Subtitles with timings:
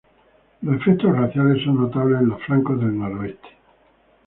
[0.63, 3.49] Los efectos glaciales son notables en los flancos del nornoroeste.